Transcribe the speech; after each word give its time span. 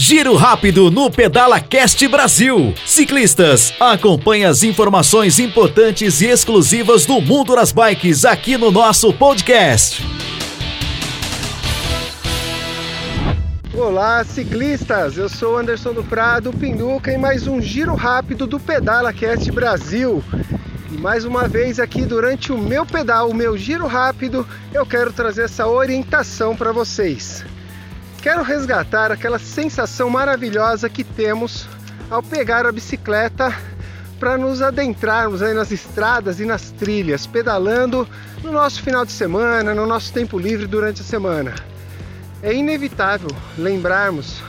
Giro 0.00 0.36
rápido 0.36 0.92
no 0.92 1.10
Pedala 1.10 1.58
Cast 1.58 2.06
Brasil. 2.06 2.72
Ciclistas, 2.86 3.74
acompanhe 3.80 4.44
as 4.44 4.62
informações 4.62 5.40
importantes 5.40 6.20
e 6.20 6.26
exclusivas 6.26 7.04
do 7.04 7.20
mundo 7.20 7.56
das 7.56 7.72
bikes 7.72 8.24
aqui 8.24 8.56
no 8.56 8.70
nosso 8.70 9.12
podcast. 9.12 10.06
Olá, 13.74 14.22
ciclistas! 14.22 15.18
Eu 15.18 15.28
sou 15.28 15.58
Anderson 15.58 15.92
do 15.92 16.04
Prado, 16.04 16.52
Pinduca, 16.52 17.12
e 17.12 17.18
mais 17.18 17.48
um 17.48 17.60
giro 17.60 17.96
rápido 17.96 18.46
do 18.46 18.60
Pedala 18.60 19.12
Cast 19.12 19.50
Brasil. 19.50 20.22
E 20.92 20.96
mais 20.96 21.24
uma 21.24 21.48
vez 21.48 21.80
aqui 21.80 22.02
durante 22.02 22.52
o 22.52 22.56
meu 22.56 22.86
pedal, 22.86 23.30
o 23.30 23.34
meu 23.34 23.58
giro 23.58 23.88
rápido, 23.88 24.46
eu 24.72 24.86
quero 24.86 25.12
trazer 25.12 25.46
essa 25.46 25.66
orientação 25.66 26.54
para 26.54 26.70
vocês. 26.70 27.44
Quero 28.20 28.42
resgatar 28.42 29.12
aquela 29.12 29.38
sensação 29.38 30.10
maravilhosa 30.10 30.88
que 30.88 31.04
temos 31.04 31.68
ao 32.10 32.20
pegar 32.20 32.66
a 32.66 32.72
bicicleta 32.72 33.56
para 34.18 34.36
nos 34.36 34.60
adentrarmos 34.60 35.40
aí 35.40 35.54
nas 35.54 35.70
estradas 35.70 36.40
e 36.40 36.44
nas 36.44 36.72
trilhas, 36.72 37.28
pedalando 37.28 38.08
no 38.42 38.50
nosso 38.50 38.82
final 38.82 39.04
de 39.04 39.12
semana, 39.12 39.72
no 39.72 39.86
nosso 39.86 40.12
tempo 40.12 40.36
livre 40.36 40.66
durante 40.66 41.00
a 41.00 41.04
semana. 41.04 41.54
É 42.42 42.52
inevitável 42.52 43.30
lembrarmos 43.56 44.42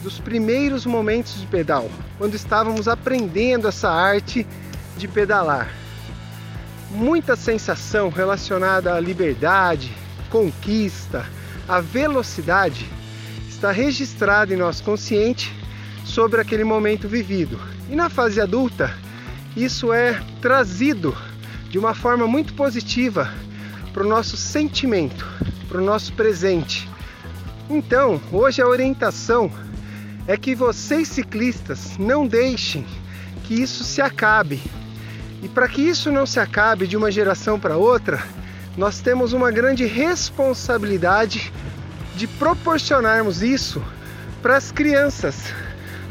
dos 0.00 0.20
primeiros 0.20 0.86
momentos 0.86 1.40
de 1.40 1.46
pedal, 1.48 1.90
quando 2.18 2.36
estávamos 2.36 2.86
aprendendo 2.86 3.66
essa 3.66 3.90
arte 3.90 4.46
de 4.96 5.08
pedalar. 5.08 5.68
Muita 6.92 7.34
sensação 7.34 8.10
relacionada 8.10 8.94
à 8.94 9.00
liberdade, 9.00 9.92
conquista, 10.30 11.26
à 11.68 11.80
velocidade 11.80 12.88
está 13.58 13.72
registrado 13.72 14.54
em 14.54 14.56
nosso 14.56 14.84
consciente 14.84 15.52
sobre 16.04 16.40
aquele 16.40 16.62
momento 16.62 17.08
vivido. 17.08 17.58
E 17.90 17.96
na 17.96 18.08
fase 18.08 18.40
adulta, 18.40 18.94
isso 19.56 19.92
é 19.92 20.22
trazido 20.40 21.16
de 21.68 21.76
uma 21.76 21.92
forma 21.92 22.24
muito 22.28 22.54
positiva 22.54 23.28
para 23.92 24.04
o 24.04 24.08
nosso 24.08 24.36
sentimento, 24.36 25.26
para 25.68 25.78
o 25.78 25.84
nosso 25.84 26.12
presente. 26.12 26.88
Então, 27.68 28.20
hoje 28.30 28.62
a 28.62 28.68
orientação 28.68 29.50
é 30.28 30.36
que 30.36 30.54
vocês 30.54 31.08
ciclistas 31.08 31.98
não 31.98 32.28
deixem 32.28 32.86
que 33.42 33.60
isso 33.60 33.82
se 33.82 34.00
acabe. 34.00 34.62
E 35.42 35.48
para 35.48 35.66
que 35.66 35.82
isso 35.82 36.12
não 36.12 36.26
se 36.26 36.38
acabe 36.38 36.86
de 36.86 36.96
uma 36.96 37.10
geração 37.10 37.58
para 37.58 37.76
outra, 37.76 38.22
nós 38.76 39.00
temos 39.00 39.32
uma 39.32 39.50
grande 39.50 39.84
responsabilidade 39.84 41.52
de 42.18 42.26
proporcionarmos 42.26 43.44
isso 43.44 43.80
para 44.42 44.56
as 44.56 44.72
crianças, 44.72 45.36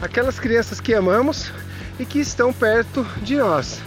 aquelas 0.02 0.40
crianças 0.40 0.80
que 0.80 0.94
amamos 0.94 1.52
e 2.00 2.06
que 2.06 2.20
estão 2.20 2.54
perto 2.54 3.04
de 3.22 3.36
nós. 3.36 3.82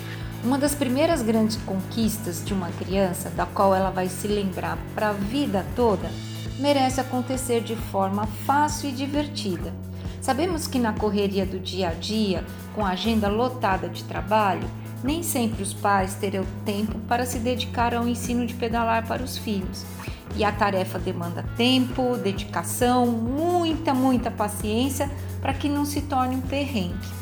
Uma 0.45 0.59
das 0.59 0.75
primeiras 0.75 1.23
grandes 1.23 1.57
conquistas 1.65 2.45
de 2.45 2.53
uma 2.53 2.69
criança, 2.73 3.31
da 3.31 3.47
qual 3.47 3.75
ela 3.75 3.89
vai 3.91 4.07
se 4.07 4.29
lembrar 4.29 4.77
para 4.95 5.09
a 5.09 5.13
vida 5.15 5.65
toda, 5.75 6.11
merece 6.59 7.01
acontecer 7.01 7.63
de 7.63 7.75
forma 7.75 8.27
fácil 8.45 8.91
e 8.91 8.93
divertida. 8.93 9.73
Sabemos 10.21 10.67
que 10.67 10.79
na 10.79 10.93
correria 10.93 11.47
do 11.47 11.59
dia 11.59 11.89
a 11.89 11.93
dia, 11.93 12.45
com 12.75 12.85
a 12.85 12.91
agenda 12.91 13.29
lotada 13.29 13.89
de 13.89 14.05
trabalho, 14.05 14.69
nem 15.03 15.23
sempre 15.23 15.63
os 15.63 15.73
pais 15.73 16.17
terão 16.17 16.45
tempo 16.67 16.99
para 17.09 17.25
se 17.25 17.39
dedicar 17.39 17.95
ao 17.95 18.07
ensino 18.07 18.45
de 18.45 18.53
pedalar 18.53 19.07
para 19.07 19.23
os 19.23 19.39
filhos. 19.39 19.87
E 20.37 20.45
a 20.45 20.53
tarefa 20.53 20.99
demanda 20.99 21.45
tempo, 21.57 22.17
dedicação, 22.17 23.07
muita, 23.07 23.93
muita 23.93 24.31
paciência 24.31 25.11
para 25.41 25.55
que 25.55 25.69
não 25.69 25.85
se 25.85 26.03
torne 26.03 26.37
um 26.37 26.41
perrengue. 26.41 27.21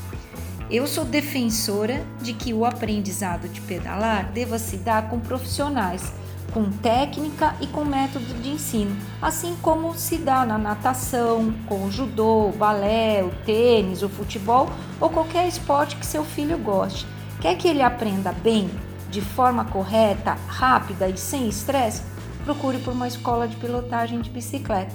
Eu 0.71 0.87
sou 0.87 1.05
defensora 1.05 2.05
de 2.21 2.35
que 2.35 2.53
o 2.53 2.67
aprendizado 2.67 3.49
de 3.49 3.61
pedalar 3.63 4.31
deva 4.33 4.59
se 4.59 4.77
dar 4.77 5.09
com 5.09 5.19
profissionais, 5.19 6.13
com 6.53 6.71
técnica 6.71 7.55
e 7.61 7.67
com 7.67 7.85
método 7.85 8.35
de 8.43 8.51
ensino, 8.51 8.95
assim 9.21 9.57
como 9.63 9.95
se 9.95 10.19
dá 10.19 10.45
na 10.45 10.59
natação, 10.59 11.55
com 11.67 11.85
o 11.85 11.91
judô, 11.91 12.49
o 12.49 12.53
balé, 12.53 13.23
o 13.23 13.31
tênis, 13.47 14.03
o 14.03 14.11
futebol 14.11 14.69
ou 15.01 15.09
qualquer 15.09 15.49
esporte 15.49 15.97
que 15.97 16.05
seu 16.05 16.23
filho 16.23 16.59
goste. 16.59 17.07
Quer 17.41 17.57
que 17.57 17.69
ele 17.69 17.83
aprenda 17.83 18.33
bem, 18.33 18.71
de 19.11 19.23
forma 19.23 19.65
correta, 19.65 20.37
rápida 20.49 21.09
e 21.09 21.17
sem 21.17 21.49
estresse? 21.49 22.03
Procure 22.45 22.79
por 22.79 22.93
uma 22.93 23.09
escola 23.09 23.47
de 23.47 23.57
pilotagem 23.57 24.21
de 24.21 24.31
bicicleta. 24.31 24.95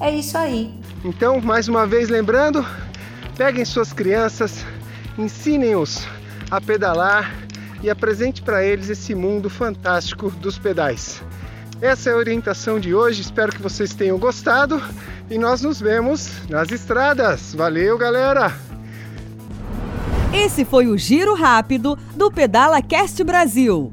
É 0.00 0.10
isso 0.10 0.36
aí. 0.36 0.74
Então, 1.04 1.40
mais 1.40 1.68
uma 1.68 1.86
vez 1.86 2.08
lembrando, 2.08 2.64
peguem 3.36 3.64
suas 3.64 3.92
crianças, 3.92 4.64
ensinem-os 5.18 6.06
a 6.50 6.60
pedalar 6.60 7.34
e 7.82 7.90
apresente 7.90 8.42
para 8.42 8.64
eles 8.64 8.88
esse 8.88 9.14
mundo 9.14 9.48
fantástico 9.48 10.30
dos 10.30 10.58
pedais. 10.58 11.22
Essa 11.80 12.10
é 12.10 12.12
a 12.12 12.16
orientação 12.16 12.80
de 12.80 12.94
hoje, 12.94 13.20
espero 13.20 13.52
que 13.52 13.60
vocês 13.60 13.94
tenham 13.94 14.18
gostado 14.18 14.82
e 15.30 15.38
nós 15.38 15.60
nos 15.62 15.80
vemos 15.80 16.30
nas 16.48 16.70
estradas. 16.70 17.54
Valeu, 17.54 17.98
galera! 17.98 18.52
Esse 20.32 20.64
foi 20.64 20.86
o 20.86 20.96
Giro 20.96 21.34
Rápido 21.34 21.98
do 22.14 22.30
Pedala 22.30 22.82
Cast 22.82 23.22
Brasil. 23.24 23.92